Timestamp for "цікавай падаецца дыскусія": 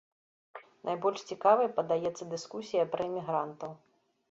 1.35-2.83